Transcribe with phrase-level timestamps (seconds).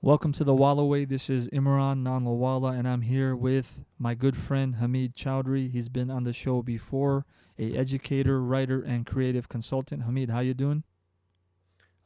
[0.00, 1.08] Welcome to the Walaway.
[1.08, 5.70] This is Imran Nanlawala, and I'm here with my good friend Hamid Choudhry.
[5.72, 7.26] He's been on the show before,
[7.58, 10.04] a educator, writer, and creative consultant.
[10.04, 10.84] Hamid, how you doing?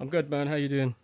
[0.01, 0.47] I'm good, man.
[0.47, 0.95] How you doing?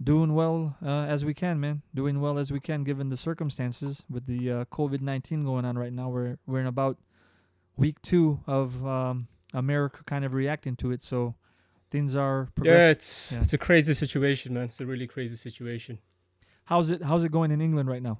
[0.00, 1.82] Doing well uh, as we can, man.
[1.92, 5.76] Doing well as we can, given the circumstances with the uh, COVID nineteen going on
[5.76, 6.08] right now.
[6.08, 6.98] We're we're in about
[7.76, 11.34] week two of um, America kind of reacting to it, so
[11.90, 12.80] things are progressing.
[12.80, 13.40] Yeah, it's Yeah.
[13.40, 14.64] it's a crazy situation, man.
[14.64, 15.98] It's a really crazy situation.
[16.68, 18.18] How's it How's it going in England right now?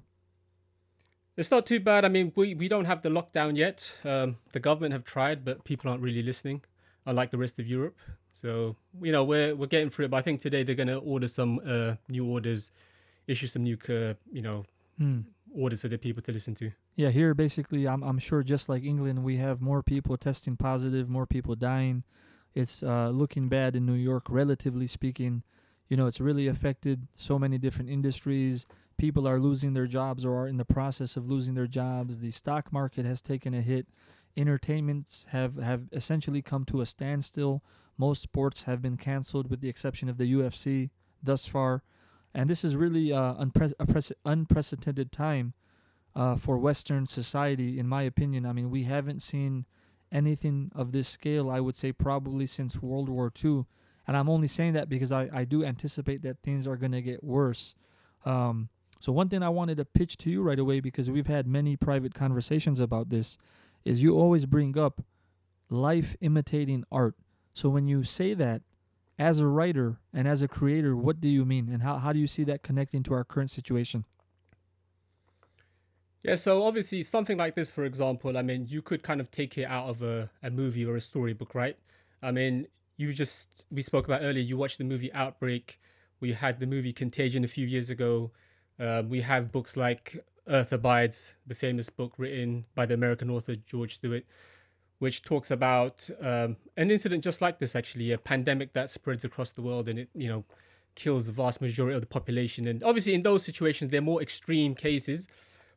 [1.37, 2.05] It's not too bad.
[2.05, 3.93] I mean, we, we don't have the lockdown yet.
[4.05, 6.63] Um, the government have tried, but people aren't really listening,
[7.07, 7.97] unlike the rest of Europe.
[8.33, 10.11] So you know, we're we're getting through it.
[10.11, 12.71] But I think today they're gonna order some uh, new orders,
[13.27, 14.65] issue some new uh, you know
[14.99, 15.21] Hmm.
[15.55, 16.73] orders for the people to listen to.
[16.97, 21.09] Yeah, here basically, I'm I'm sure just like England, we have more people testing positive,
[21.09, 22.03] more people dying.
[22.55, 25.43] It's uh, looking bad in New York, relatively speaking.
[25.89, 28.67] You know, it's really affected so many different industries.
[28.97, 32.19] People are losing their jobs or are in the process of losing their jobs.
[32.19, 33.87] The stock market has taken a hit.
[34.37, 37.63] Entertainments have have essentially come to a standstill.
[37.97, 40.91] Most sports have been canceled, with the exception of the UFC
[41.23, 41.83] thus far.
[42.35, 45.55] And this is really uh, unpre- unprecedented time
[46.15, 48.47] uh, for Western society, in my opinion.
[48.47, 49.67] I mean, we haven't seen
[50.13, 53.65] anything of this scale, I would say, probably since World War II.
[54.09, 57.03] And I'm only saying that because I, I do anticipate that things are going to
[57.03, 57.75] get worse.
[58.25, 61.47] Um, so, one thing I wanted to pitch to you right away, because we've had
[61.47, 63.37] many private conversations about this,
[63.85, 65.03] is you always bring up
[65.69, 67.15] life imitating art.
[67.53, 68.63] So, when you say that,
[69.19, 71.69] as a writer and as a creator, what do you mean?
[71.71, 74.05] And how, how do you see that connecting to our current situation?
[76.23, 79.59] Yeah, so obviously something like this, for example, I mean, you could kind of take
[79.59, 81.77] it out of a, a movie or a storybook, right?
[82.23, 82.69] I mean,
[82.99, 85.81] you just, we spoke about earlier, you watched the movie Outbreak.
[86.21, 88.33] We had the movie Contagion a few years ago.
[88.79, 93.55] Uh, we have books like Earth Abides, the famous book written by the American author
[93.55, 94.25] George Stewart,
[94.99, 99.53] which talks about um, an incident just like this, actually, a pandemic that spreads across
[99.53, 100.45] the world and it, you know,
[100.97, 102.67] kills the vast majority of the population.
[102.67, 105.29] And obviously, in those situations, they're more extreme cases.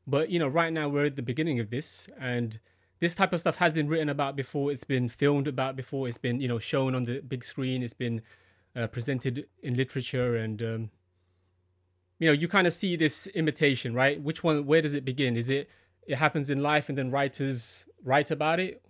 [0.07, 2.59] But you know, right now we're at the beginning of this, and
[3.01, 4.71] this type of stuff has been written about before.
[4.71, 6.07] It's been filmed about before.
[6.07, 7.83] It's been you know shown on the big screen.
[7.83, 8.21] It's been
[8.75, 10.91] uh, presented in literature, and um,
[12.19, 14.21] you know you kind of see this imitation, right?
[14.21, 14.65] Which one?
[14.65, 15.35] Where does it begin?
[15.35, 15.67] Is it
[16.07, 18.85] it happens in life, and then writers write about it,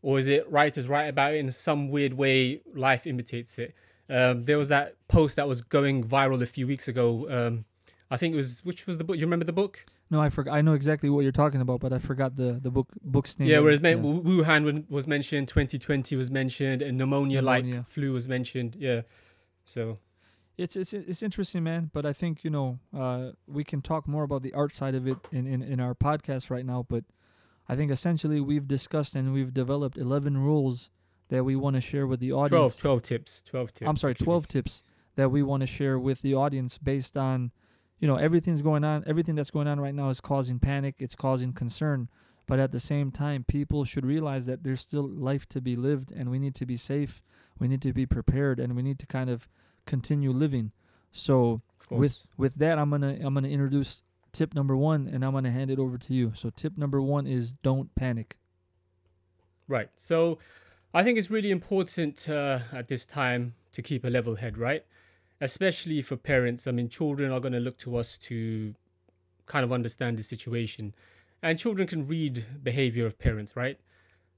[0.00, 2.62] or is it writers write about it in some weird way?
[2.72, 3.74] Life imitates it.
[4.08, 7.28] Um, there was that post that was going viral a few weeks ago.
[7.28, 7.64] Um,
[8.12, 9.16] I think it was which was the book?
[9.16, 9.86] You remember the book?
[10.10, 10.54] No, I forgot.
[10.54, 13.48] I know exactly what you're talking about, but I forgot the the book book's name.
[13.48, 13.94] Yeah, whereas Yeah.
[13.94, 17.84] Wu- Wuhan was mentioned, 2020 was mentioned, and pneumonia like Pneumonia.
[17.88, 18.76] flu was mentioned.
[18.78, 19.02] Yeah.
[19.64, 19.98] So,
[20.58, 21.90] it's it's it's interesting, man.
[21.92, 25.06] But I think you know uh, we can talk more about the art side of
[25.06, 26.84] it in, in in our podcast right now.
[26.88, 27.04] But
[27.68, 30.90] I think essentially we've discussed and we've developed 11 rules
[31.28, 32.76] that we want to share with the 12, audience.
[32.76, 33.42] 12 tips.
[33.42, 33.88] 12 tips.
[33.88, 34.24] I'm sorry, actually.
[34.24, 34.82] 12 tips
[35.14, 37.52] that we want to share with the audience based on,
[38.00, 39.04] you know, everything's going on.
[39.06, 40.96] Everything that's going on right now is causing panic.
[40.98, 42.08] It's causing concern.
[42.46, 46.10] But at the same time, people should realize that there's still life to be lived,
[46.10, 47.22] and we need to be safe.
[47.58, 49.46] We need to be prepared, and we need to kind of
[49.86, 50.72] continue living.
[51.12, 55.50] So with with that, I'm gonna I'm gonna introduce tip number one, and I'm gonna
[55.50, 56.32] hand it over to you.
[56.34, 58.38] So tip number one is don't panic.
[59.68, 59.88] Right.
[59.94, 60.40] So,
[60.92, 64.84] I think it's really important uh, at this time to keep a level head, right?
[65.40, 66.66] Especially for parents.
[66.66, 68.74] I mean, children are going to look to us to
[69.46, 70.94] kind of understand the situation,
[71.42, 73.78] and children can read behavior of parents, right?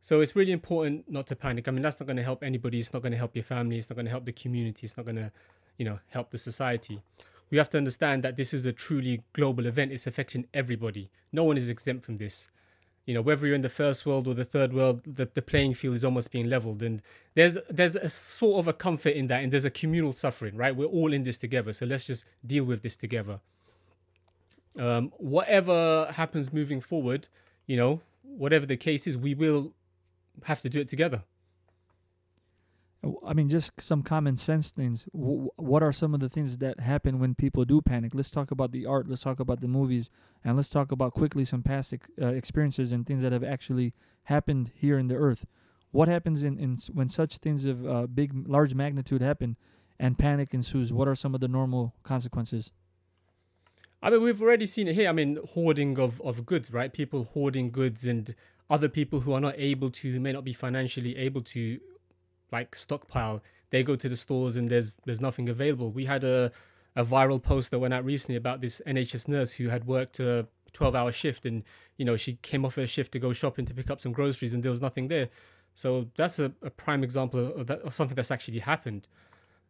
[0.00, 1.68] So it's really important not to panic.
[1.68, 2.80] I mean, that's not going to help anybody.
[2.80, 3.78] It's not going to help your family.
[3.78, 4.86] It's not going to help the community.
[4.86, 5.30] It's not going to,
[5.78, 7.02] you know, help the society.
[7.50, 9.92] We have to understand that this is a truly global event.
[9.92, 11.10] It's affecting everybody.
[11.30, 12.48] No one is exempt from this
[13.06, 15.74] you know whether you're in the first world or the third world the, the playing
[15.74, 16.82] field is almost being leveled.
[16.82, 17.02] And
[17.34, 20.74] there's there's a sort of a comfort in that and there's a communal suffering right?
[20.74, 23.40] We're all in this together so let's just deal with this together.
[24.78, 27.28] Um, whatever happens moving forward
[27.66, 29.74] you know whatever the case is we will
[30.44, 31.24] have to do it together
[33.26, 35.08] I mean, just some common sense things.
[35.12, 38.12] W- what are some of the things that happen when people do panic?
[38.14, 39.08] Let's talk about the art.
[39.08, 40.08] Let's talk about the movies,
[40.44, 43.92] and let's talk about quickly some past ex- uh, experiences and things that have actually
[44.24, 45.46] happened here in the earth.
[45.90, 49.56] What happens in, in when such things of uh, big, large magnitude happen,
[49.98, 50.92] and panic ensues?
[50.92, 52.72] What are some of the normal consequences?
[54.00, 55.08] I mean, we've already seen it here.
[55.08, 56.92] I mean, hoarding of, of goods, right?
[56.92, 58.34] People hoarding goods and
[58.70, 61.78] other people who are not able to, who may not be financially able to,
[62.52, 63.42] like stockpile.
[63.70, 65.90] They go to the stores and there's there's nothing available.
[65.90, 66.52] We had a
[66.94, 70.46] a viral post that went out recently about this NHS nurse who had worked a
[70.74, 71.62] 12 hour shift and
[71.96, 74.52] you know she came off her shift to go shopping to pick up some groceries
[74.54, 75.28] and there was nothing there
[75.74, 79.06] so that's a, a prime example of, that, of something that's actually happened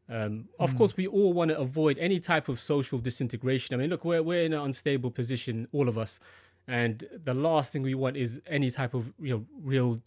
[0.09, 0.79] um, of Mm.
[0.79, 4.23] course we all want to avoid any type of social disintegration i mean look we're,
[4.23, 6.21] we're in an unstable position all of us
[6.69, 10.01] and the last thing we want is any type of you know real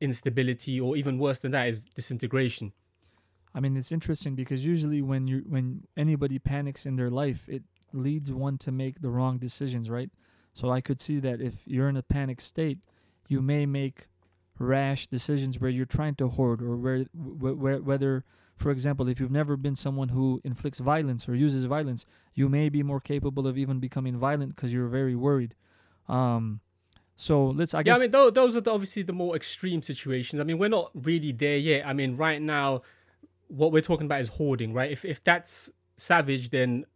[0.00, 2.72] instability or even worse than that is disintegration
[3.54, 7.62] I mean, it's interesting because usually when you when anybody panics in their life, it
[7.92, 10.10] leads one to make the wrong decisions, right?
[10.52, 12.78] So I could see that if you're in a panic state,
[13.28, 14.08] you may make
[14.58, 18.24] rash decisions where you're trying to hoard or where, where whether
[18.56, 22.04] for example, if you've never been someone who inflicts violence or uses violence,
[22.34, 25.54] you may be more capable of even becoming violent because you're very worried.
[26.08, 26.60] Um,
[27.20, 30.40] so let's, I yeah, I mean, tho- those are the, obviously the more extreme situations.
[30.40, 31.86] I mean, we're not really there yet.
[31.86, 32.80] I mean, right now,
[33.48, 34.90] what we're talking about is hoarding, right?
[34.90, 36.86] If if that's savage, then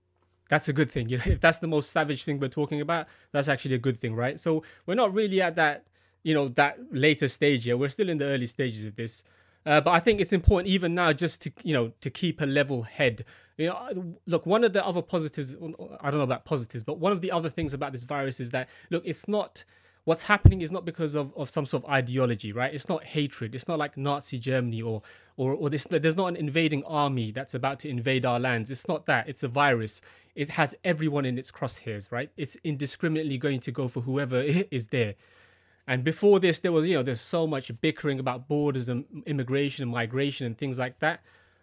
[0.48, 1.08] that's a good thing.
[1.10, 3.98] You know, if that's the most savage thing we're talking about, that's actually a good
[3.98, 4.40] thing, right?
[4.40, 5.84] So we're not really at that,
[6.22, 7.78] you know, that later stage yet.
[7.78, 9.24] We're still in the early stages of this.
[9.66, 12.46] Uh, but I think it's important even now just to you know to keep a
[12.46, 13.26] level head.
[13.58, 15.54] You know, look, one of the other positives
[16.00, 18.52] I don't know about positives, but one of the other things about this virus is
[18.52, 19.64] that look, it's not
[20.04, 22.72] what's happening is not because of, of some sort of ideology, right?
[22.72, 23.54] It's not hatred.
[23.54, 25.02] It's not like Nazi Germany or
[25.36, 25.86] or or this.
[25.90, 28.70] There's not an invading army that's about to invade our lands.
[28.70, 29.28] It's not that.
[29.28, 30.00] It's a virus.
[30.34, 32.30] It has everyone in its crosshairs, right?
[32.36, 34.40] It's indiscriminately going to go for whoever
[34.70, 35.14] is there.
[35.86, 39.82] And before this, there was, you know, there's so much bickering about borders and immigration
[39.82, 41.20] and migration and things like that.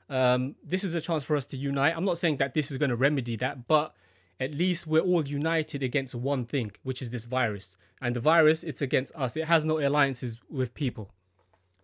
[0.10, 1.96] Um, this is a chance for us to unite.
[1.98, 3.96] I'm not saying that this is going to remedy that, but
[4.42, 7.78] at least we're all united against one thing, which is this virus.
[8.02, 9.38] And the virus, it's against us.
[9.38, 11.12] It has no alliances with people.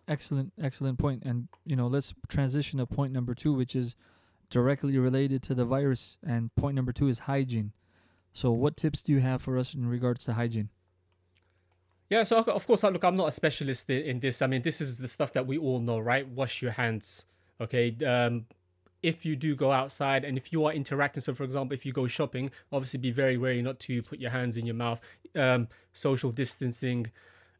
[0.08, 1.22] Excellent, excellent point.
[1.24, 3.94] And you know, let's transition to point number two, which is
[4.50, 6.18] directly related to the virus.
[6.26, 7.72] And point number two is hygiene.
[8.32, 10.70] So, what tips do you have for us in regards to hygiene?
[12.10, 14.42] Yeah, so of course, look, I'm not a specialist in, in this.
[14.42, 16.26] I mean, this is the stuff that we all know, right?
[16.26, 17.26] Wash your hands.
[17.60, 17.94] Okay.
[18.04, 18.46] Um,
[19.02, 21.92] if you do go outside and if you are interacting, so for example, if you
[21.92, 25.00] go shopping, obviously be very wary not to put your hands in your mouth.
[25.34, 27.10] Um, social distancing.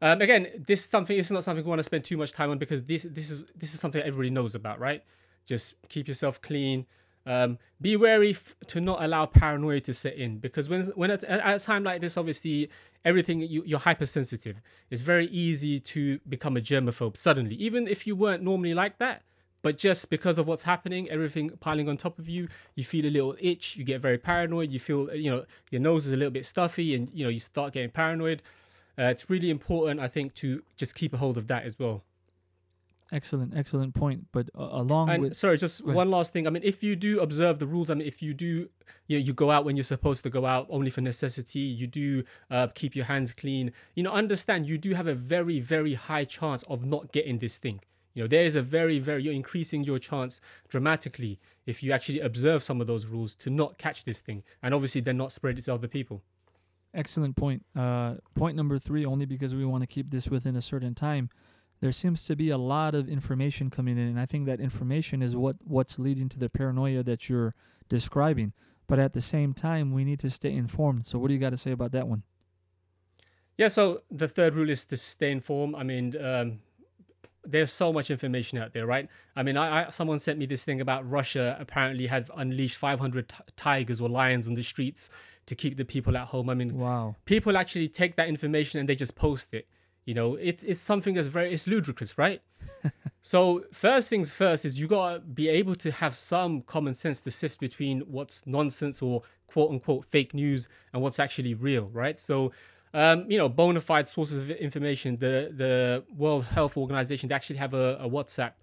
[0.01, 1.15] Um, again, this is something.
[1.15, 3.29] this is not something we want to spend too much time on because this this
[3.29, 5.03] is this is something everybody knows about, right?
[5.45, 6.85] Just keep yourself clean.
[7.25, 11.23] Um, be wary f- to not allow paranoia to set in because when when at,
[11.25, 12.69] at a time like this, obviously
[13.03, 14.61] everything you, you're hypersensitive.
[14.89, 19.23] It's very easy to become a germaphobe suddenly, even if you weren't normally like that.
[19.61, 23.11] But just because of what's happening, everything piling on top of you, you feel a
[23.11, 23.75] little itch.
[23.75, 24.71] You get very paranoid.
[24.71, 27.39] You feel, you know, your nose is a little bit stuffy, and you know you
[27.39, 28.41] start getting paranoid.
[28.97, 32.03] Uh, it's really important, I think, to just keep a hold of that as well.
[33.11, 34.27] Excellent, excellent point.
[34.31, 36.45] But uh, along And with sorry, just one last thing.
[36.45, 38.69] I mean, if you do observe the rules, I mean, if you do,
[39.07, 41.59] you know, you go out when you're supposed to go out only for necessity.
[41.59, 43.71] You do uh, keep your hands clean.
[43.95, 47.57] You know, understand you do have a very, very high chance of not getting this
[47.57, 47.81] thing.
[48.13, 52.19] You know, there is a very, very you're increasing your chance dramatically if you actually
[52.19, 55.57] observe some of those rules to not catch this thing, and obviously then not spread
[55.57, 56.23] it to other people.
[56.93, 57.63] excellent point.
[57.75, 61.29] Uh, point number three, only because we want to keep this within a certain time.
[61.81, 65.21] There seems to be a lot of information coming in, and I think that information
[65.21, 67.53] is what what's leading to the paranoia that you're
[67.87, 68.53] describing.
[68.87, 71.05] But at the same time, we need to stay informed.
[71.05, 72.23] So, what do you got to say about that one?
[73.55, 75.75] Yeah, so the third rule is to stay informed.
[75.75, 76.59] I mean, um,
[77.51, 79.09] there's so much information out there, right?
[79.35, 83.29] I mean, I, I someone sent me this thing about Russia apparently had unleashed 500
[83.29, 85.09] t- tigers or lions on the streets
[85.47, 86.49] to keep the people at home.
[86.49, 87.15] I mean, Wow.
[87.25, 89.67] people actually take that information and they just post it.
[90.05, 92.41] You know, it, it's something that's very it's ludicrous, right?
[93.21, 97.31] so first things first is you gotta be able to have some common sense to
[97.31, 102.17] sift between what's nonsense or quote unquote fake news and what's actually real, right?
[102.17, 102.51] So
[102.93, 105.17] um, you know, bona fide sources of information.
[105.17, 108.53] The the World Health Organization they actually have a, a WhatsApp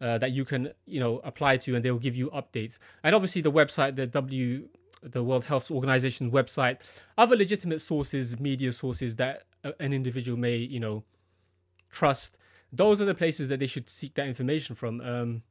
[0.00, 2.78] uh, that you can you know apply to, and they'll give you updates.
[3.02, 4.68] And obviously the website, the W,
[5.02, 6.80] the World Health Organization's website,
[7.16, 11.04] other legitimate sources, media sources that an individual may you know
[11.90, 12.36] trust.
[12.72, 15.00] Those are the places that they should seek that information from.
[15.00, 15.42] Um,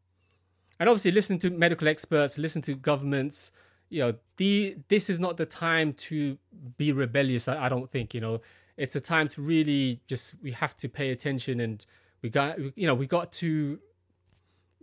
[0.80, 3.52] and obviously listen to medical experts, listen to governments.
[3.90, 6.38] You know, the this is not the time to
[6.78, 7.48] be rebellious.
[7.48, 8.14] I, I don't think.
[8.14, 8.42] You know,
[8.76, 11.86] it's a time to really just we have to pay attention and
[12.22, 13.80] we got you know we got to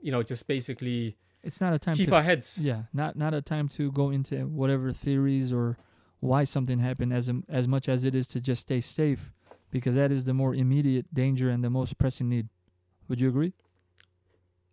[0.00, 2.58] you know just basically It's not a time keep to our heads.
[2.58, 5.76] yeah, not not a time to go into whatever theories or
[6.20, 9.30] why something happened as as much as it is to just stay safe
[9.70, 12.48] because that is the more immediate danger and the most pressing need.
[13.08, 13.52] Would you agree?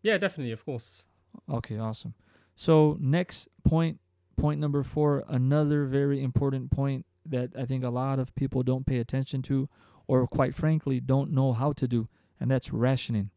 [0.04, 1.06] Yeah, definitely, of course.
[1.50, 2.14] Okay, awesome.
[2.56, 4.00] So next point,
[4.38, 8.86] point number four, another very important point that I think a lot of people don't
[8.86, 9.70] pay attention to,
[10.08, 12.08] or quite frankly, don't know how to do,
[12.40, 13.30] and that's rationing.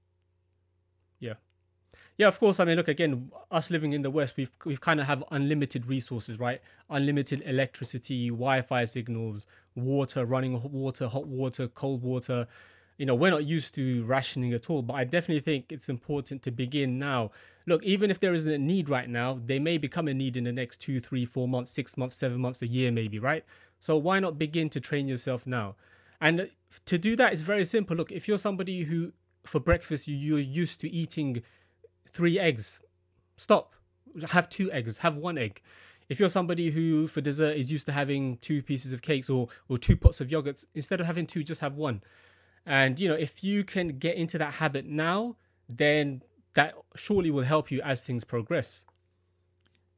[1.21, 1.35] Yeah,
[2.17, 2.61] Yeah, of course.
[2.61, 3.31] I mean, look again.
[3.51, 6.61] Us living in the West, we've we've kind of have unlimited resources, right?
[6.89, 12.47] Unlimited electricity, Wi-Fi signals, water, running water, hot water, cold water.
[12.97, 14.83] You know, we're not used to rationing at all.
[14.83, 17.31] But I definitely think it's important to begin now.
[17.67, 20.45] Look, even if there isn't a need right now, they may become a need in
[20.45, 23.45] the next two, three, four months, six months, seven months, a year, maybe, right?
[23.81, 25.77] So why not begin to train yourself now?
[26.21, 26.51] And
[26.87, 27.97] to do that is very simple.
[27.97, 29.13] Look, if you're somebody who
[29.45, 31.43] for breakfast you, you're used to eating
[32.09, 32.81] three eggs.
[33.37, 33.75] Stop.
[34.31, 34.99] Have two eggs.
[34.99, 35.61] Have one egg.
[36.09, 39.49] If you're somebody who for dessert is used to having two pieces of cakes or
[39.69, 42.03] or two pots of yogurts, instead of having two, just have one.
[42.66, 45.37] And you know, if you can get into that habit now,
[45.68, 46.23] then
[46.54, 48.85] that surely will help you as things progress.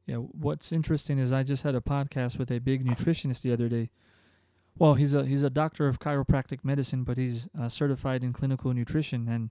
[0.05, 3.67] Yeah, what's interesting is I just had a podcast with a big nutritionist the other
[3.67, 3.89] day.
[4.77, 8.73] Well, he's a he's a doctor of chiropractic medicine, but he's uh, certified in clinical
[8.73, 9.49] nutrition, and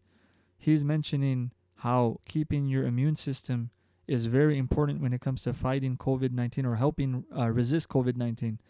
[0.56, 3.70] he's mentioning how keeping your immune system
[4.06, 8.16] is very important when it comes to fighting COVID 19 or helping uh, resist COVID
[8.16, 8.60] 19.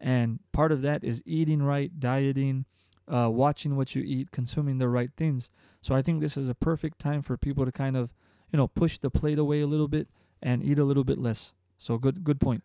[0.00, 2.64] And part of that is eating right, dieting,
[3.08, 5.50] uh, watching what you eat, consuming the right things.
[5.82, 8.10] So I think this is a perfect time for people to kind of,
[8.52, 10.08] you know, push the plate away a little bit
[10.42, 11.52] and eat a little bit less.
[11.78, 12.62] So good, good point.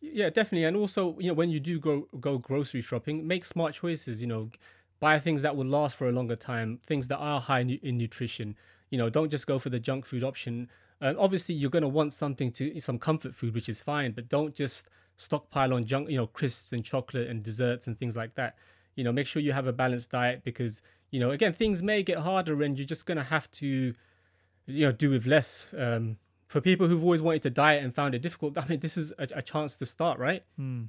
[0.00, 0.64] Yeah, definitely.
[0.64, 4.20] And also, you know, when you do go go grocery shopping, make smart choices.
[4.20, 4.50] You know,
[4.98, 8.56] buy things that will last for a longer time, things that are high in nutrition.
[8.88, 10.70] You know, don't just go for the junk food option.
[11.00, 14.28] Um, obviously, you're going to want something to some comfort food, which is fine, but
[14.28, 18.34] don't just stockpile on junk, you know, crisps and chocolate and desserts and things like
[18.34, 18.56] that.
[19.00, 22.02] You know, make sure you have a balanced diet because, you know, again, things may
[22.02, 23.94] get harder and you're just going to have to,
[24.66, 25.72] you know, do with less.
[25.76, 28.96] Um, for people who've always wanted to diet and found it difficult, I mean, this
[28.96, 30.42] is a, a chance to start, right?
[30.56, 30.84] Hmm.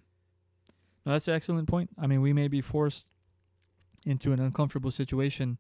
[1.06, 1.90] No, that's an excellent point.
[1.98, 3.08] I mean, we may be forced
[4.06, 5.58] into an uncomfortable situation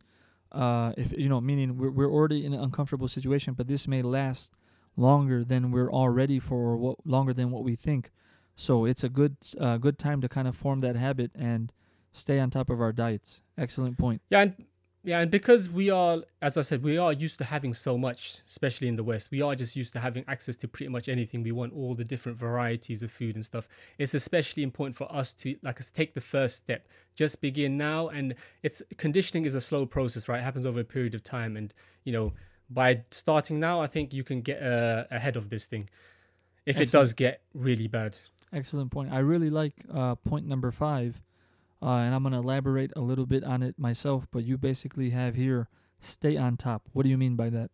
[0.51, 4.01] uh, if you know, meaning we're we're already in an uncomfortable situation, but this may
[4.01, 4.51] last
[4.98, 8.12] longer than we're already for, or what, longer than what we think.
[8.55, 11.72] So it's a good uh, good time to kind of form that habit and
[12.11, 13.41] stay on top of our diets.
[13.57, 14.21] Excellent point.
[14.29, 14.65] Yeah, and
[15.03, 18.37] yeah, and because we are, as I said, we are used to having so much,
[18.45, 19.31] especially in the West.
[19.31, 21.41] We are just used to having access to pretty much anything.
[21.41, 23.67] We want all the different varieties of food and stuff.
[23.97, 26.87] It's especially important for us to like us take the first step.
[27.15, 30.39] Just begin now, and it's conditioning is a slow process, right?
[30.39, 32.33] It happens over a period of time, and you know,
[32.69, 35.89] by starting now, I think you can get uh, ahead of this thing.
[36.67, 36.89] If Excellent.
[36.89, 38.19] it does get really bad.
[38.53, 39.11] Excellent point.
[39.11, 41.19] I really like uh, point number five
[41.81, 45.09] uh, and I'm going to elaborate a little bit on it myself, but you basically
[45.11, 45.67] have here
[46.00, 46.89] stay on top.
[46.93, 47.71] What do you mean by that?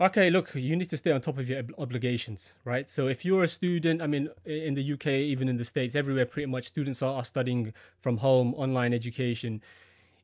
[0.00, 2.88] Okay, look, you need to stay on top of your ob- obligations, right?
[2.88, 6.24] So if you're a student, I mean, in the UK, even in the States, everywhere,
[6.24, 9.60] pretty much students are, are studying from home, online education.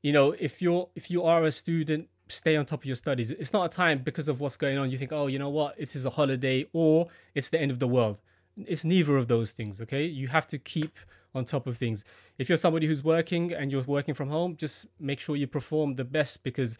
[0.01, 3.31] You know, if you're if you are a student, stay on top of your studies.
[3.31, 4.91] It's not a time because of what's going on.
[4.91, 7.79] You think, oh, you know what, this is a holiday or it's the end of
[7.79, 8.19] the world.
[8.57, 9.83] It's neither of those things.
[9.83, 10.99] Okay, you have to keep
[11.37, 12.05] on top of things.
[12.39, 15.97] If you're somebody who's working and you're working from home, just make sure you perform
[15.97, 16.79] the best because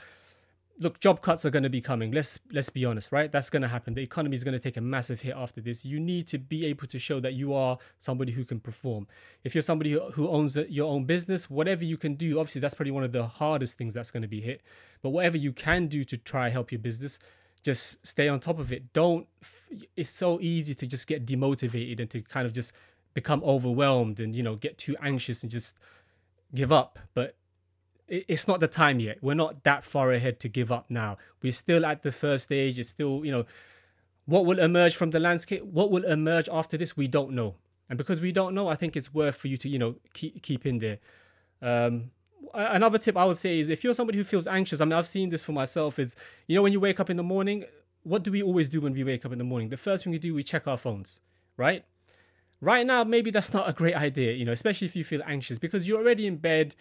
[0.79, 2.13] look, job cuts are going to be coming.
[2.13, 3.31] Let's let's be honest, right?
[3.31, 3.95] That's going to happen.
[3.95, 5.85] The economy is going to take a massive hit after this.
[5.85, 9.07] You need to be able to show that you are somebody who can perform.
[9.45, 12.93] If you're somebody who owns your own business, whatever you can do, obviously that's probably
[12.93, 14.63] one of the hardest things that's going to be hit.
[15.03, 17.19] But whatever you can do to try help your business,
[17.63, 18.93] just stay on top of it.
[18.93, 19.27] Don't.
[19.97, 22.73] It's so easy to just get demotivated and to kind of just
[23.17, 25.75] become overwhelmed and you know get too anxious and just
[26.55, 26.99] give up.
[27.15, 27.35] But
[28.07, 29.17] it's not the time yet.
[29.23, 31.17] We're not that far ahead to give up now.
[31.43, 32.79] We're still at the first stage.
[32.79, 33.47] It's still you know
[34.27, 37.57] what will emerge from the landscape what will emerge after this we don't know.
[37.89, 40.43] And because we don't know i think it's worth for you to you know keep
[40.43, 40.99] keep in there.
[41.63, 42.11] Um
[42.55, 45.09] another tip i would say is if you're somebody who feels anxious i mean i've
[45.09, 46.15] seen this for myself is
[46.47, 47.65] you know when you wake up in the morning
[48.07, 49.69] what do we always do when we wake up in the morning?
[49.69, 51.21] The first thing we do we check our phones
[51.57, 51.85] right
[52.67, 55.57] Right now, maybe that's not a great idea, you know, especially if you feel anxious
[55.57, 56.75] because you're already in bed.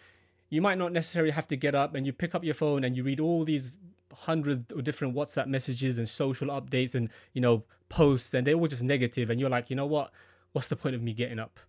[0.49, 2.97] You might not necessarily have to get up and you pick up your phone and
[2.97, 3.77] you read all these
[4.11, 8.81] hundred different WhatsApp messages and social updates and, you know, posts and they're all just
[8.81, 10.09] negative and you're like, you know what?
[10.53, 11.59] What's the point of me getting up?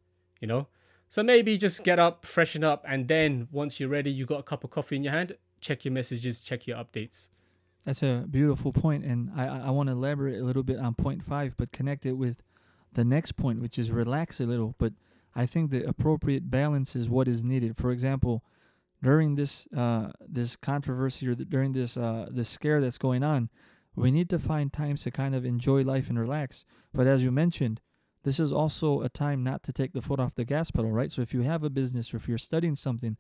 [0.41, 0.69] You know?
[1.11, 4.43] So maybe just get up, freshen up, and then once you're ready, you got a
[4.43, 7.29] cup of coffee in your hand, check your messages, check your updates.
[7.85, 11.23] That's a beautiful point, and I I want to elaborate a little bit on point
[11.23, 12.43] five, but connect it with
[12.93, 14.75] the next point, which is relax a little.
[14.79, 14.93] But
[15.35, 17.77] I think the appropriate balance is what is needed.
[17.77, 18.43] For example,
[19.03, 23.51] during this uh, this controversy or the, during this uh, this scare that's going on,
[23.97, 26.67] We need to find times to kind of enjoy life and relax.
[26.93, 27.81] But as you mentioned,
[28.23, 31.11] this is also a time not to take the foot off the gas pedal, right?
[31.11, 33.17] So if you have a business or if you're studying something,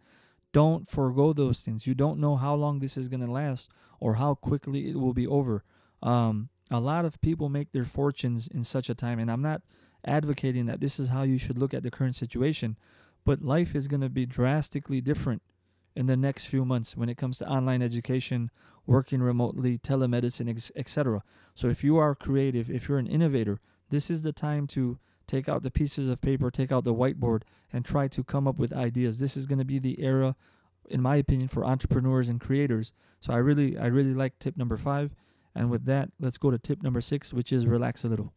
[0.52, 1.86] don't forego those things.
[1.86, 3.70] You don't know how long this is going to last
[4.00, 5.64] or how quickly it will be over.
[6.02, 9.62] Um, a lot of people make their fortunes in such a time, and I'm not
[10.04, 12.76] advocating that this is how you should look at the current situation,
[13.24, 15.42] but life is going to be drastically different
[15.94, 18.50] in the next few months when it comes to online education,
[18.86, 21.22] working remotely, telemedicine, etc.
[21.54, 25.48] So if you are creative, if you're an innovator, this is the time to take
[25.48, 27.42] out the pieces of paper, take out the whiteboard,
[27.72, 29.18] and try to come up with ideas.
[29.18, 30.36] This is going to be the era,
[30.88, 32.92] in my opinion, for entrepreneurs and creators.
[33.20, 35.14] So I really, I really like tip number five.
[35.56, 38.34] And with that, let's go to tip number six, which is relax a little.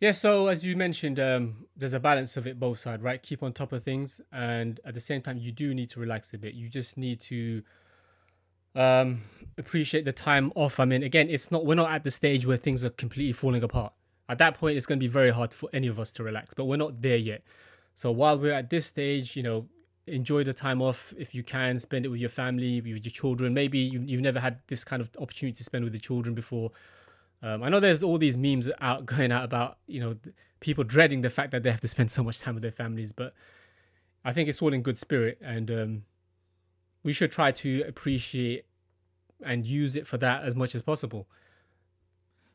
[0.00, 3.22] Yeah, so as you mentioned, um, there's a balance of it both sides, right?
[3.22, 6.32] Keep on top of things, and at the same time, you do need to relax
[6.34, 6.54] a bit.
[6.54, 7.62] You just need to
[8.74, 9.22] um,
[9.56, 10.78] appreciate the time off.
[10.78, 13.62] I mean, again, it's not we're not at the stage where things are completely falling
[13.62, 13.92] apart.
[14.28, 16.54] At that point, it's going to be very hard for any of us to relax,
[16.54, 17.42] but we're not there yet.
[17.94, 19.68] So while we're at this stage, you know,
[20.06, 21.78] enjoy the time off if you can.
[21.78, 23.54] Spend it with your family, with your children.
[23.54, 26.70] Maybe you, you've never had this kind of opportunity to spend with the children before.
[27.42, 30.16] Um, I know there's all these memes out going out about you know
[30.60, 33.12] people dreading the fact that they have to spend so much time with their families,
[33.12, 33.34] but
[34.24, 36.02] I think it's all in good spirit, and um,
[37.02, 38.64] we should try to appreciate
[39.44, 41.28] and use it for that as much as possible.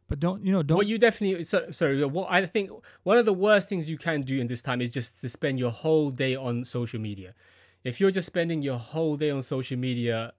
[0.10, 0.63] But don't you know?
[0.63, 2.04] Don't what you definitely so, sorry.
[2.04, 2.72] What I think
[3.04, 5.60] one of the worst things you can do in this time is just to spend
[5.60, 7.34] your whole day on social media.
[7.84, 10.34] If you're just spending your whole day on social media,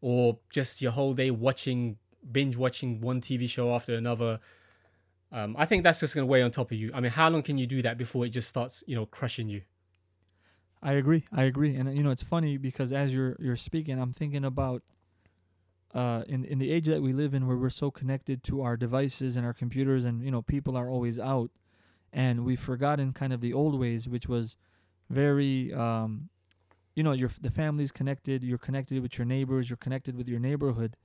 [0.00, 1.98] or just your whole day watching
[2.30, 4.40] binge watching one TV show after another.
[5.32, 6.90] Um, I think that's just going to weigh on top of you.
[6.94, 9.48] I mean, how long can you do that before it just starts, you know, crushing
[9.48, 9.62] you?
[10.82, 11.24] I agree.
[11.32, 11.74] I agree.
[11.74, 14.82] And you know, it's funny because as you're you're speaking, I'm thinking about
[15.94, 18.76] uh, in in the age that we live in, where we're so connected to our
[18.76, 21.50] devices and our computers, and you know, people are always out,
[22.12, 24.56] and we've forgotten kind of the old ways, which was
[25.08, 26.28] very, um,
[26.94, 28.42] you know, your the family's connected.
[28.42, 29.70] You're connected with your neighbors.
[29.70, 30.96] You're connected with your neighborhood,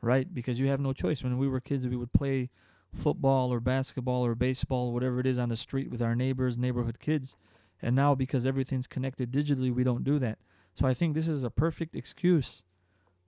[0.00, 0.32] right?
[0.32, 1.22] Because you have no choice.
[1.22, 2.50] When we were kids, we would play
[2.94, 7.00] football or basketball or baseball, whatever it is, on the street with our neighbors, neighborhood
[7.00, 7.36] kids.
[7.80, 10.38] And now, because everything's connected digitally, we don't do that.
[10.74, 12.64] So I think this is a perfect excuse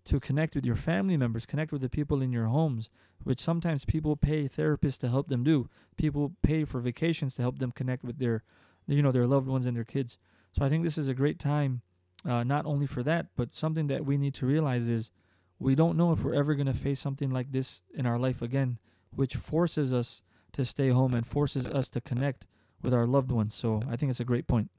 [0.04, 2.90] to connect with your family members, connect with the people in your homes,
[3.22, 5.68] which sometimes people pay therapists to help them do.
[5.96, 8.42] People pay for vacations to help them connect with their,
[8.86, 10.18] you know, their loved ones and their kids.
[10.52, 11.82] So I think this is a great time,
[12.26, 15.10] uh, not only for that, but something that we need to realize is
[15.58, 18.40] we don't know if we're ever going to face something like this in our life
[18.40, 18.78] again,
[19.14, 22.46] which forces us to stay home and forces us to connect
[22.82, 23.54] with our loved ones.
[23.54, 24.70] So I think it's a great point.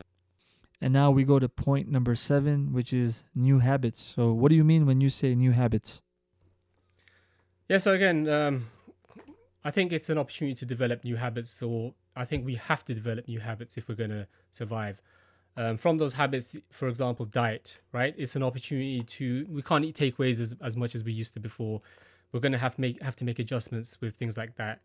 [0.82, 4.14] And now we go to point number seven, which is new habits.
[4.16, 6.02] So, what do you mean when you say new habits?
[7.70, 8.68] Yeah, so again, um,
[9.64, 12.94] I think it's an opportunity to develop new habits, or I think we have to
[12.94, 15.02] develop new habits if we're going to survive
[15.58, 18.14] um, from those habits, for example, diet, right?
[18.18, 21.40] It's an opportunity to we can't eat takeaways as, as much as we used to
[21.40, 21.82] before.
[22.32, 24.82] We're gonna have make have to make adjustments with things like that.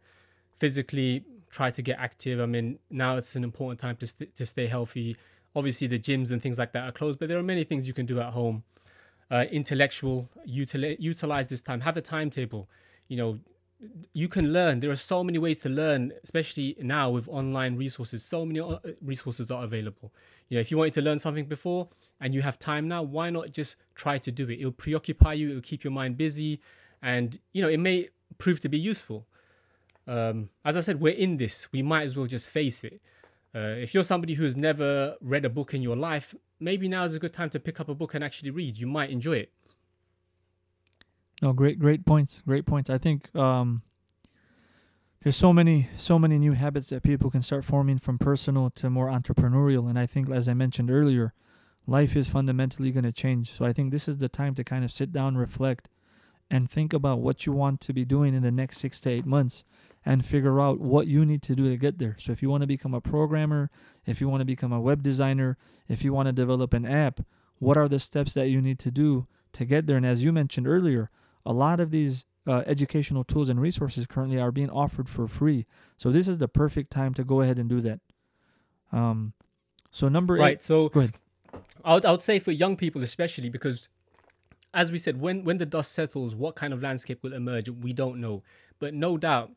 [0.58, 2.40] Physically, try to get active.
[2.40, 5.16] I mean, now it's an important time to st- to stay healthy.
[5.56, 7.94] Obviously, the gyms and things like that are closed, but there are many things you
[7.94, 8.62] can do at home.
[9.28, 11.80] Uh, intellectual, utilize this time.
[11.80, 12.68] Have a timetable.
[13.08, 13.40] You know,
[14.12, 14.80] you can learn.
[14.80, 18.22] There are so many ways to learn, especially now with online resources.
[18.22, 20.12] So many uh, resources are available.
[20.48, 21.88] You know, if you wanted to learn something before
[22.20, 24.60] and you have time now, why not just try to do it?
[24.60, 25.50] It'll preoccupy you.
[25.50, 26.60] It'll keep your mind busy,
[27.02, 29.26] and you know it may prove to be useful.
[30.06, 31.68] Um, as I said, we're in this.
[31.72, 33.00] We might as well just face it.
[33.56, 37.14] Uh, if you're somebody who's never read a book in your life, maybe now is
[37.14, 38.76] a good time to pick up a book and actually read.
[38.76, 39.52] You might enjoy it.
[41.40, 42.42] No, great, great points.
[42.46, 42.90] Great points.
[42.90, 43.80] I think um,
[45.22, 48.90] there's so many, so many new habits that people can start forming from personal to
[48.90, 49.88] more entrepreneurial.
[49.88, 51.32] And I think, as I mentioned earlier,
[51.86, 53.52] life is fundamentally going to change.
[53.52, 55.88] So I think this is the time to kind of sit down, reflect,
[56.50, 59.26] and think about what you want to be doing in the next six to eight
[59.26, 59.64] months
[60.06, 62.14] and figure out what you need to do to get there.
[62.20, 63.70] So if you want to become a programmer,
[64.06, 67.20] if you want to become a web designer, if you want to develop an app,
[67.58, 69.96] what are the steps that you need to do to get there?
[69.96, 71.10] And as you mentioned earlier,
[71.44, 75.66] a lot of these uh, educational tools and resources currently are being offered for free.
[75.96, 77.98] So this is the perfect time to go ahead and do that.
[78.92, 79.32] Um,
[79.90, 80.60] so number right, eight.
[80.60, 81.14] So go ahead.
[81.84, 83.88] I would, I would say for young people especially because,
[84.72, 87.68] as we said, when when the dust settles, what kind of landscape will emerge?
[87.68, 88.44] We don't know,
[88.78, 89.50] but no doubt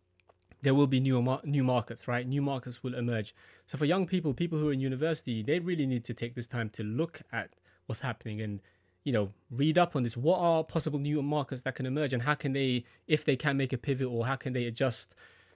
[0.61, 2.27] there will be new new markets, right?
[2.27, 3.33] New markets will emerge.
[3.65, 6.47] So for young people, people who are in university, they really need to take this
[6.47, 8.59] time to look at what's happening and
[9.03, 10.17] you know, read up on this.
[10.17, 13.57] What are possible new markets that can emerge, and how can they, if they can
[13.57, 15.15] make a pivot, or how can they adjust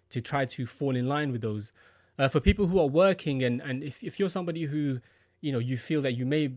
[0.09, 1.71] to try to fall in line with those?
[2.17, 5.01] Uh, for people who are working, and and if if you're somebody who,
[5.41, 6.53] you know, you feel that you may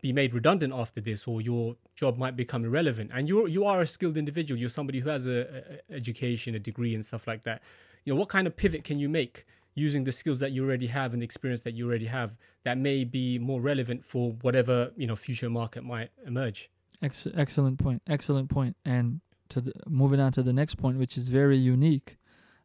[0.00, 3.80] be made redundant after this, or your job might become irrelevant, and you're you are
[3.80, 7.44] a skilled individual, you're somebody who has a, a education, a degree, and stuff like
[7.44, 7.62] that.
[8.04, 9.46] You know, what kind of pivot can you make?
[9.76, 12.78] using the skills that you already have and the experience that you already have that
[12.78, 16.68] may be more relevant for whatever you know future market might emerge?
[17.02, 18.74] Ex- excellent point excellent point.
[18.84, 22.16] And to the, moving on to the next point which is very unique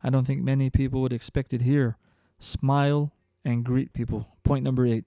[0.02, 1.98] i don't think many people would expect it here.
[2.40, 3.12] Smile
[3.46, 4.28] and greet people.
[4.44, 5.06] Point number eight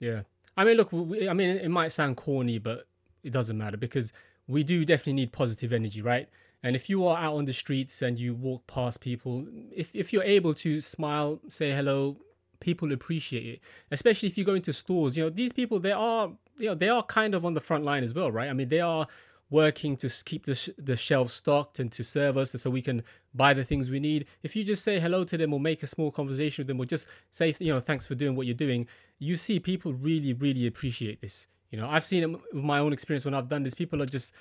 [0.00, 0.22] yeah
[0.56, 2.86] i mean look we, i mean it might sound corny but
[3.22, 4.12] it doesn't matter because
[4.46, 6.28] we do definitely need positive energy right
[6.62, 10.12] and if you are out on the streets and you walk past people, if, if
[10.12, 12.16] you're able to smile, say hello,
[12.58, 13.60] people appreciate it.
[13.92, 16.88] Especially if you go into stores, you know, these people, they are, you know, they
[16.88, 18.48] are kind of on the front line as well, right?
[18.48, 19.06] I mean, they are
[19.48, 23.02] working to keep the, sh- the shelves stocked and to serve us so we can
[23.32, 24.26] buy the things we need.
[24.42, 26.84] If you just say hello to them or make a small conversation with them or
[26.84, 30.66] just say, you know, thanks for doing what you're doing, you see people really, really
[30.66, 31.46] appreciate this.
[31.70, 33.74] You know, I've seen it with my own experience when I've done this.
[33.74, 34.32] People are just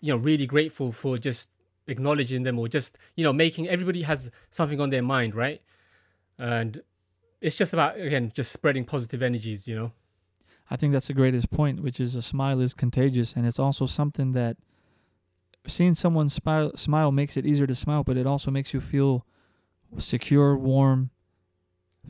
[0.00, 1.48] you know really grateful for just
[1.86, 5.62] acknowledging them or just you know making everybody has something on their mind right
[6.38, 6.82] and
[7.40, 9.92] it's just about again just spreading positive energies you know
[10.72, 13.86] i think that's the greatest point which is a smile is contagious and it's also
[13.86, 14.56] something that
[15.66, 19.24] seeing someone smile smile makes it easier to smile but it also makes you feel
[19.98, 21.10] secure warm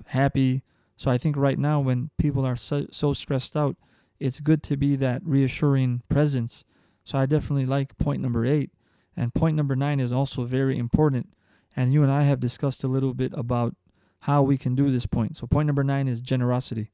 [0.07, 0.63] happy
[0.97, 3.77] so i think right now when people are so, so stressed out
[4.19, 6.65] it's good to be that reassuring presence
[7.05, 8.71] so I definitely like point number eight.
[9.17, 11.35] And point number nine is also very important.
[11.77, 13.75] And you and I have discussed a little bit about
[14.21, 15.37] how we can do this point.
[15.37, 16.91] So point number nine is generosity.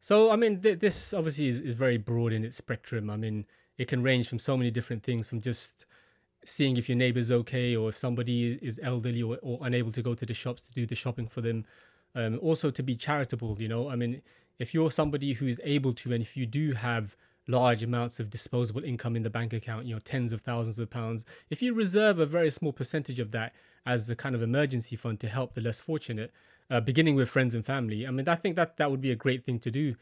[0.00, 3.10] So I mean, th- this obviously is, is very broad in its spectrum.
[3.10, 3.44] I mean,
[3.78, 5.86] it can range from so many different things, from just
[6.44, 10.14] seeing if your neighbor's okay, or if somebody is elderly or, or unable to go
[10.14, 11.64] to the shops to do the shopping for them.
[12.14, 13.88] Um, also to be charitable, you know.
[13.88, 14.22] I mean,
[14.58, 17.14] if you're somebody who is able to, and if you do have
[17.46, 20.90] large amounts of disposable income in the bank account, you know, tens of thousands of
[20.90, 21.24] pounds.
[21.50, 23.52] If you reserve a very small percentage of that
[23.86, 26.32] as a kind of emergency fund to help the less fortunate,
[26.70, 29.16] uh, beginning with friends and family, I mean, I think that that would be a
[29.16, 29.96] great thing to do,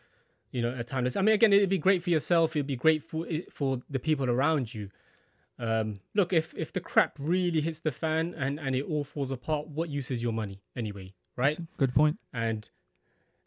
[0.51, 1.17] you know, at times.
[1.17, 2.57] I mean, again, it'd be great for yourself.
[2.57, 4.91] It'd be great for for the people around you.
[5.59, 9.31] Um, look, if if the crap really hits the fan and and it all falls
[9.31, 11.59] apart, what use is your money anyway, right?
[11.77, 12.19] Good point.
[12.33, 12.69] And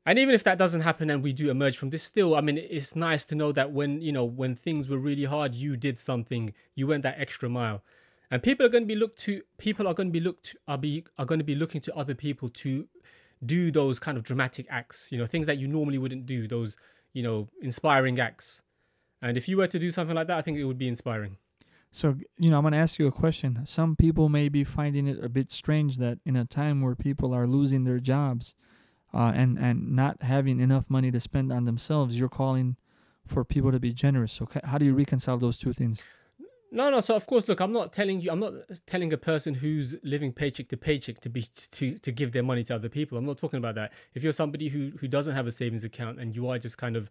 [0.05, 2.57] and even if that doesn't happen and we do emerge from this still i mean
[2.57, 5.99] it's nice to know that when you know when things were really hard you did
[5.99, 7.83] something you went that extra mile
[8.31, 10.77] and people are going to be looked to people are going to be looked are
[10.77, 12.87] be are going to be looking to other people to
[13.45, 16.77] do those kind of dramatic acts you know things that you normally wouldn't do those
[17.13, 18.61] you know inspiring acts
[19.21, 21.37] and if you were to do something like that i think it would be inspiring
[21.91, 25.07] so you know i'm going to ask you a question some people may be finding
[25.07, 28.55] it a bit strange that in a time where people are losing their jobs
[29.13, 32.77] uh, and and not having enough money to spend on themselves, you're calling
[33.25, 34.33] for people to be generous.
[34.33, 36.03] So how do you reconcile those two things?
[36.73, 37.01] No, no.
[37.01, 38.31] So of course, look, I'm not telling you.
[38.31, 38.53] I'm not
[38.85, 42.63] telling a person who's living paycheck to paycheck to be to to give their money
[42.65, 43.17] to other people.
[43.17, 43.91] I'm not talking about that.
[44.13, 46.95] If you're somebody who who doesn't have a savings account and you are just kind
[46.95, 47.09] of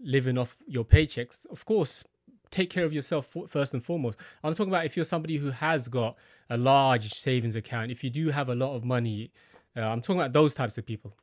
[0.00, 2.04] living off your paychecks, of course,
[2.50, 4.18] take care of yourself first and foremost.
[4.42, 6.16] I'm talking about if you're somebody who has got
[6.48, 9.30] a large savings account, if you do have a lot of money,
[9.76, 11.16] uh, I'm talking about those types of people.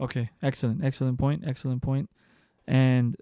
[0.00, 2.08] Okay, excellent, excellent point, excellent point.
[2.66, 3.16] And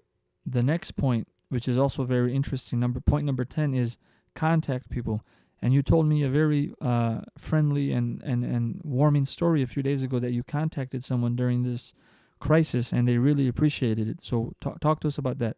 [0.45, 3.97] the next point, which is also very interesting, number point number ten is
[4.35, 5.23] contact people.
[5.61, 9.83] And you told me a very uh, friendly and, and, and warming story a few
[9.83, 11.93] days ago that you contacted someone during this
[12.39, 14.21] crisis and they really appreciated it.
[14.21, 15.57] So talk talk to us about that.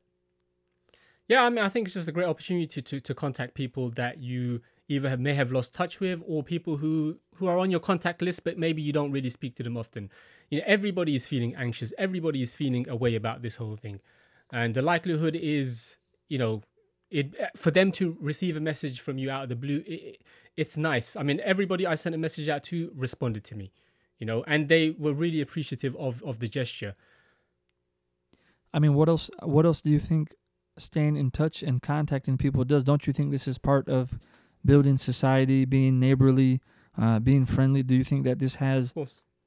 [1.27, 4.21] Yeah, I mean, I think it's just a great opportunity to to contact people that
[4.21, 7.79] you either have, may have lost touch with or people who who are on your
[7.79, 10.09] contact list but maybe you don't really speak to them often
[10.49, 14.01] you know everybody is feeling anxious everybody is feeling away about this whole thing
[14.51, 15.97] and the likelihood is
[16.29, 16.61] you know
[17.09, 20.21] it for them to receive a message from you out of the blue it,
[20.55, 23.71] it's nice i mean everybody i sent a message out to responded to me
[24.17, 26.95] you know and they were really appreciative of of the gesture
[28.73, 30.35] i mean what else what else do you think
[30.77, 34.17] staying in touch and contacting people does don't you think this is part of
[34.65, 36.61] building society, being neighborly,
[36.97, 37.83] uh, being friendly?
[37.83, 38.93] Do you think that this has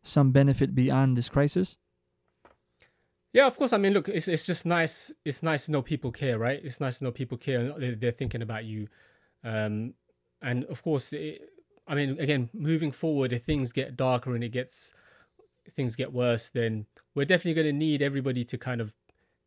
[0.03, 1.79] some benefit beyond this crisis?
[3.35, 3.73] Yeah, of course.
[3.73, 5.13] I mean, look, it's it's just nice.
[5.25, 6.61] It's nice to know people care, right?
[6.63, 7.75] It's nice to know people care.
[7.77, 8.87] They're, they're thinking about you,
[9.43, 9.95] um,
[10.41, 11.43] and of course, it,
[11.87, 14.95] I mean, again, moving forward, if things get darker and it gets,
[15.69, 18.95] things get worse, then we're definitely going to need everybody to kind of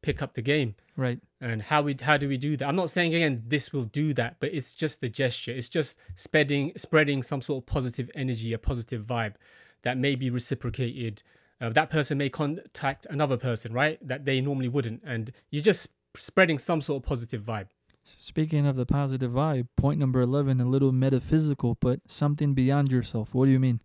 [0.02, 0.76] pick up the game.
[0.98, 1.20] Right.
[1.40, 2.68] And how we how do we do that?
[2.68, 5.52] I'm not saying again this will do that, but it's just the gesture.
[5.52, 9.36] It's just spreading spreading some sort of positive energy, a positive vibe
[9.84, 11.24] that may be reciprocated.
[11.60, 13.98] Uh, that person may contact another person, right?
[14.06, 17.68] That they normally wouldn't, and you're just spreading some sort of positive vibe.
[18.04, 23.34] Speaking of the positive vibe, point number 11, a little metaphysical, but something beyond yourself.
[23.34, 23.82] What do you mean?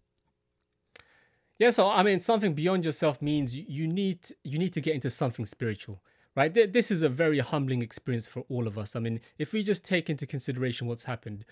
[1.58, 5.10] Yeah, so I mean, something beyond yourself means you need you need to get into
[5.10, 6.02] something spiritual,
[6.34, 6.52] right?
[6.52, 8.96] This is a very humbling experience for all of us.
[8.96, 11.44] I mean, if we just take into consideration what's happened,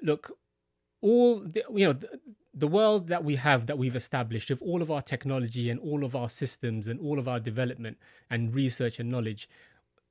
[0.00, 0.38] look,
[1.02, 1.98] all the, you know,
[2.54, 6.04] the, world that we have that we've established with all of our technology and all
[6.04, 7.98] of our systems and all of our development
[8.30, 9.48] and research and knowledge,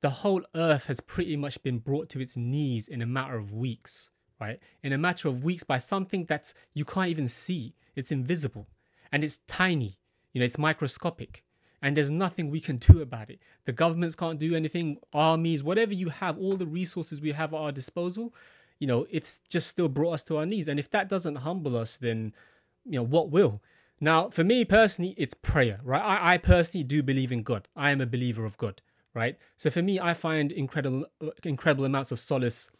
[0.00, 3.52] the whole earth has pretty much been brought to its knees in a matter of
[3.52, 4.58] weeks, right?
[4.82, 7.74] In a matter of weeks by something that's you can't even see.
[7.94, 8.68] It's invisible
[9.12, 9.98] and it's tiny,
[10.32, 11.44] you know, it's microscopic.
[11.84, 13.40] And there's nothing we can do about it.
[13.64, 17.56] The governments can't do anything, armies, whatever you have, all the resources we have at
[17.56, 18.32] our disposal,
[18.82, 20.68] you know, it's just still brought us to our knees.
[20.68, 22.34] And if that doesn't humble us, then,
[22.84, 23.62] you know, what will?
[24.00, 26.02] Now, for me personally, it's prayer, right?
[26.02, 27.68] I, I personally do believe in God.
[27.76, 28.82] I am a believer of God
[29.14, 29.36] right?
[29.56, 31.06] So for me, I find incredible,
[31.44, 32.70] incredible amounts of solace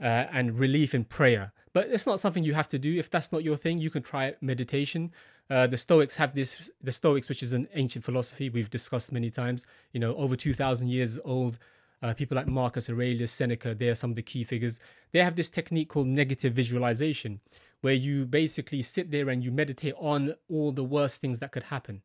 [0.00, 1.52] uh, and relief in prayer.
[1.72, 2.98] But it's not something you have to do.
[2.98, 5.12] If that's not your thing, you can try meditation.
[5.48, 9.30] Uh, the Stoics have this, the Stoics, which is an ancient philosophy we've discussed many
[9.30, 11.58] times, you know, over 2,000 years old.
[12.02, 14.78] Uh, people like Marcus Aurelius, Seneca, they are some of the key figures.
[15.12, 17.40] They have this technique called negative visualization,
[17.80, 21.64] where you basically sit there and you meditate on all the worst things that could
[21.64, 22.02] happen,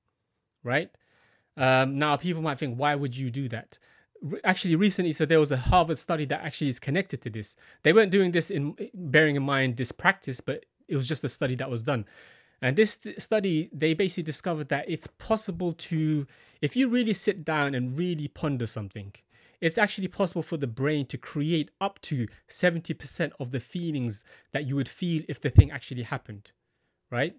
[0.63, 0.89] right?
[1.57, 3.77] Um, now, people might think, why would you do that?
[4.43, 7.55] Actually, recently, so there was a Harvard study that actually is connected to this.
[7.83, 11.29] They weren't doing this in bearing in mind this practice, but it was just a
[11.29, 12.05] study that was done.
[12.61, 16.27] And this study, they basically discovered that it's possible to,
[16.61, 19.13] if you really sit down and really ponder something,
[19.61, 24.67] it's actually possible for the brain to create up to 70% of the feelings that
[24.67, 26.51] you would feel if the thing actually happened,
[27.11, 27.35] right?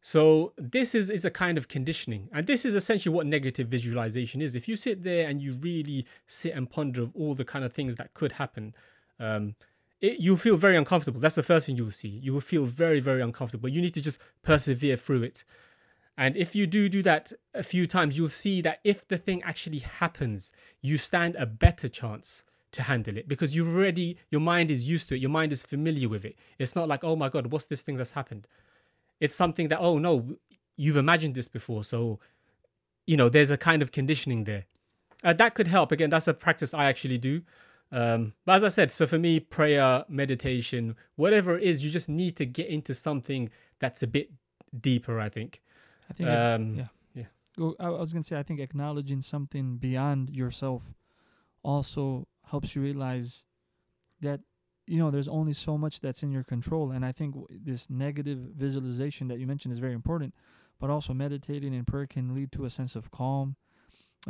[0.00, 2.28] So this is, is a kind of conditioning.
[2.32, 4.54] And this is essentially what negative visualization is.
[4.54, 7.72] If you sit there and you really sit and ponder of all the kind of
[7.72, 8.72] things that could happen,
[9.18, 9.56] um,
[10.00, 11.18] it, you'll feel very uncomfortable.
[11.18, 12.08] That's the first thing you'll see.
[12.08, 13.68] You will feel very, very uncomfortable.
[13.68, 15.44] You need to just persevere through it.
[16.16, 19.42] And if you do do that a few times, you'll see that if the thing
[19.42, 24.70] actually happens, you stand a better chance to handle it because you've already, your mind
[24.70, 25.20] is used to it.
[25.20, 26.36] Your mind is familiar with it.
[26.58, 28.48] It's not like, oh my God, what's this thing that's happened?
[29.20, 30.36] it's something that oh no
[30.76, 32.18] you've imagined this before so
[33.06, 34.64] you know there's a kind of conditioning there
[35.24, 37.42] uh, that could help again that's a practice i actually do
[37.92, 42.08] um, but as i said so for me prayer meditation whatever it is you just
[42.08, 43.48] need to get into something
[43.78, 44.30] that's a bit
[44.78, 45.62] deeper i think
[46.10, 46.86] i think um, yeah.
[47.14, 47.70] yeah.
[47.80, 50.82] I was gonna say i think acknowledging something beyond yourself
[51.62, 53.44] also helps you realize
[54.20, 54.40] that
[54.86, 56.92] you know there's only so much that's in your control.
[56.92, 60.34] And i think this negative visualization that you mentioned is very important
[60.78, 63.56] but also meditating and prayer can lead to a sense of calm.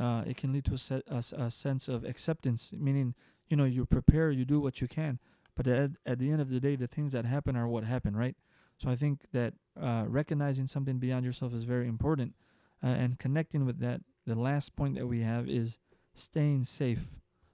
[0.00, 3.14] Uh, it can lead to a, se- a, a, sense of acceptance meaning
[3.48, 5.18] you know you prepare you do what you can.
[5.56, 8.14] But at, at the end of the day the things that happen are what happen
[8.14, 8.36] right
[8.78, 12.34] so i think that uh, recognizing something beyond yourself is very important
[12.82, 15.78] uh, and connecting with that the last point that we have is
[16.14, 17.10] staying safe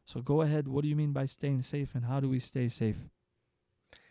[0.07, 0.69] so go ahead.
[0.69, 2.97] What do you mean by staying safe and how do we stay safe?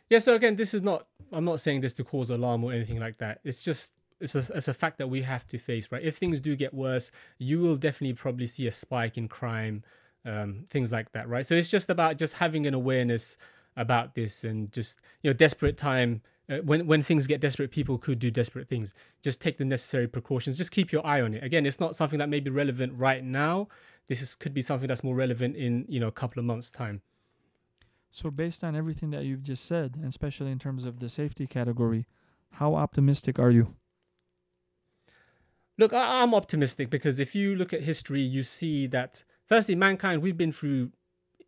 [0.10, 3.00] Yeah, so again, this is not I'm not saying this to cause alarm or anything
[3.00, 3.40] like that.
[3.44, 6.04] It's just it's a, it's a fact that we have to face, right?
[6.04, 9.84] If things do get worse, you will definitely probably see a spike in crime,
[10.26, 11.46] um, things like that, right?
[11.46, 13.38] So it's just about just having an awareness
[13.78, 16.22] about this and just you know desperate time
[16.52, 18.94] uh, when when things get desperate people could do desperate things.
[19.22, 20.58] Just take the necessary precautions.
[20.58, 21.44] Just keep your eye on it.
[21.44, 23.68] Again it's not something that may be relevant right now.
[24.08, 26.72] This is, could be something that's more relevant in you know a couple of months
[26.72, 27.02] time.
[28.12, 31.48] So based on everything that you've just said and especially in terms of the safety
[31.48, 32.06] category
[32.56, 33.76] how optimistic are you?
[35.78, 40.22] Look I, i'm optimistic because if you look at history you see that firstly mankind
[40.22, 40.92] we've been through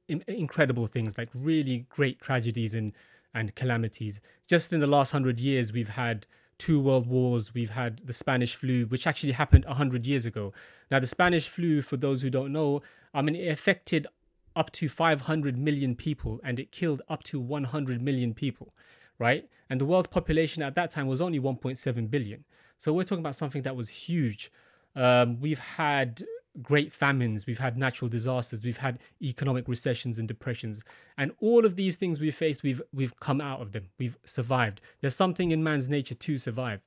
[0.07, 2.93] in, incredible things like really great tragedies and
[3.33, 7.53] and calamities just in the last 100 years we've had two world wars.
[7.53, 10.53] We've had the Spanish flu, which actually happened 100 years ago.
[10.89, 12.81] Now, the Spanish flu, for those who don't know,
[13.13, 14.07] I mean, it affected
[14.55, 18.73] up to 500 million people and it killed up to 100 million people,
[19.17, 19.49] right?
[19.69, 22.43] And the world's population at that time was only 1.7 billion.
[22.77, 24.51] So we're talking about something that was huge.
[24.95, 26.23] Um, we've had
[26.61, 30.83] great famines, we've had natural disasters, we've had economic recessions and depressions,
[31.17, 34.81] and all of these things we've faced, we've we've come out of them, we've survived.
[35.01, 36.81] There's something in man's nature to survive.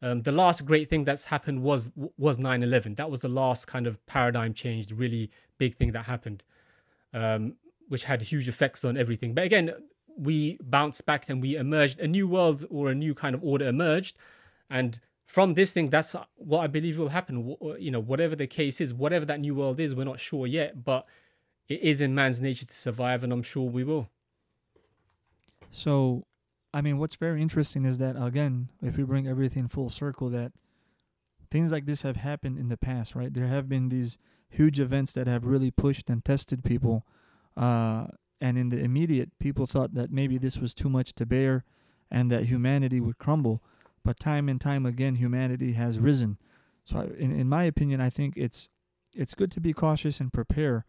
[0.00, 2.96] Um, the last great thing that's happened was was 9/11.
[2.96, 6.42] That was the last kind of paradigm change, really big thing that happened,
[7.12, 7.56] um,
[7.88, 9.34] which had huge effects on everything.
[9.34, 9.72] But again,
[10.16, 12.00] we bounced back and we emerged.
[12.00, 14.16] A new world or a new kind of order emerged,
[14.68, 14.98] and
[15.32, 17.56] from this thing, that's what I believe will happen.
[17.78, 20.84] You know, whatever the case is, whatever that new world is, we're not sure yet,
[20.84, 21.06] but
[21.68, 24.10] it is in man's nature to survive, and I'm sure we will.
[25.70, 26.26] So,
[26.74, 30.52] I mean, what's very interesting is that again, if we bring everything full circle, that
[31.50, 33.32] things like this have happened in the past, right?
[33.32, 34.18] There have been these
[34.50, 37.06] huge events that have really pushed and tested people,
[37.56, 41.64] uh, and in the immediate, people thought that maybe this was too much to bear,
[42.10, 43.62] and that humanity would crumble.
[44.04, 46.38] But time and time again, humanity has risen.
[46.84, 48.68] So, in in my opinion, I think it's
[49.14, 50.84] it's good to be cautious and prepare,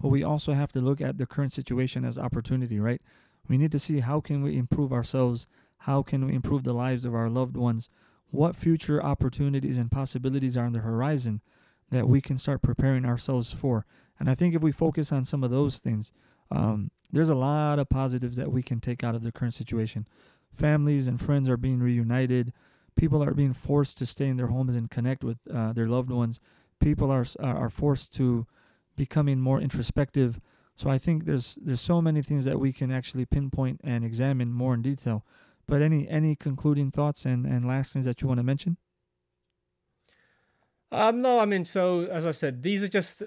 [0.00, 3.00] but we also have to look at the current situation as opportunity, right?
[3.48, 5.46] We need to see how can we improve ourselves,
[5.78, 7.88] how can we improve the lives of our loved ones,
[8.30, 11.42] what future opportunities and possibilities are on the horizon
[11.90, 13.86] that we can start preparing ourselves for.
[14.18, 16.12] And I think if we focus on some of those things,
[16.50, 20.06] um, there's a lot of positives that we can take out of the current situation.
[20.56, 22.52] Families and friends are being reunited.
[22.96, 26.10] People are being forced to stay in their homes and connect with uh, their loved
[26.10, 26.40] ones.
[26.80, 28.46] People are are forced to
[28.96, 30.40] becoming more introspective.
[30.74, 34.52] So I think there's there's so many things that we can actually pinpoint and examine
[34.52, 35.24] more in detail.
[35.66, 38.78] But any any concluding thoughts and and last things that you want to mention?
[40.92, 43.22] Um, no, I mean, so as I said, these are just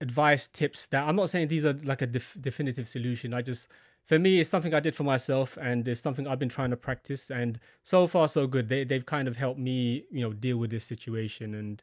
[0.00, 3.34] advice tips that I'm not saying these are like a def- definitive solution.
[3.34, 3.68] I just
[4.10, 6.76] for me, it's something I did for myself, and it's something I've been trying to
[6.76, 7.30] practice.
[7.30, 8.68] And so far, so good.
[8.68, 11.54] They they've kind of helped me, you know, deal with this situation.
[11.54, 11.80] And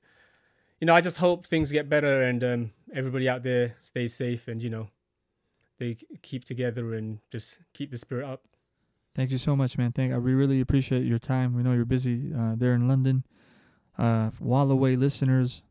[0.81, 4.49] you know, I just hope things get better and um, everybody out there stays safe
[4.49, 4.89] and you know
[5.77, 8.43] they keep together and just keep the spirit up.
[9.15, 9.93] Thank you so much, man.
[9.93, 11.55] Thank we really appreciate your time.
[11.55, 13.23] We know you're busy uh, there in London.
[13.97, 15.61] Uh, Walaway listeners,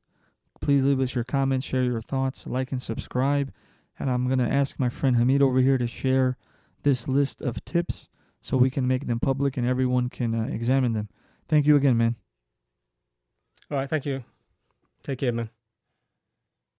[0.63, 3.53] please leave us your comments, share your thoughts, like and subscribe.
[3.99, 6.39] And I'm gonna ask my friend Hamid over here to share
[6.87, 8.09] this list of tips
[8.41, 11.09] so we can make them public and everyone can uh, examine them.
[11.49, 12.15] Thank you again, man.
[13.69, 14.23] All right, thank you.
[15.03, 15.51] Take care, man.